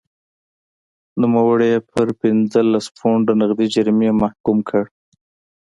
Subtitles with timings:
[1.21, 4.83] نوموړی یې پر پنځلس پونډه نغدي جریمې محکوم کړ.